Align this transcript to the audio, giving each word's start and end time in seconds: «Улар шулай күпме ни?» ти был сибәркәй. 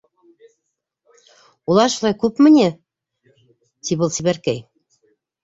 «Улар 1.73 1.91
шулай 1.97 2.15
күпме 2.23 2.53
ни?» 2.57 2.65
ти 3.85 4.01
был 4.01 4.13
сибәркәй. 4.19 4.65